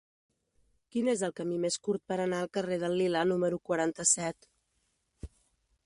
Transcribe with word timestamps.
Quin 0.95 1.09
és 1.11 1.21
el 1.27 1.33
camí 1.39 1.59
més 1.65 1.77
curt 1.89 2.03
per 2.11 2.17
anar 2.25 2.39
al 2.45 2.51
carrer 2.59 2.81
del 2.85 2.99
Lilà 3.03 3.23
número 3.33 3.61
quaranta-set? 3.71 4.53